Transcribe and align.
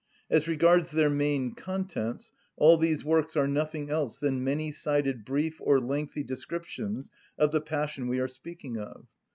As 0.31 0.47
regards 0.47 0.89
their 0.89 1.11
main 1.11 1.53
contents, 1.53 2.33
all 2.57 2.75
these 2.75 3.05
works 3.05 3.37
are 3.37 3.45
nothing 3.47 3.91
else 3.91 4.17
than 4.17 4.43
many‐sided 4.43 5.23
brief 5.23 5.61
or 5.61 5.79
lengthy 5.79 6.23
descriptions 6.23 7.11
of 7.37 7.51
the 7.51 7.61
passion 7.61 8.07
we 8.07 8.17
are 8.19 8.27
speaking 8.27 8.79
of. 8.79 9.05